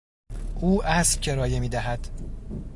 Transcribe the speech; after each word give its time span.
او 0.61 0.83
اسب 0.85 1.21
کرایه 1.21 1.59
میدهد. 1.59 2.07